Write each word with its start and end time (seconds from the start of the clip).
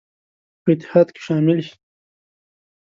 په 0.63 0.69
اتحاد 0.73 1.07
کې 1.13 1.21
شامل 1.27 1.57
شي. 1.67 1.75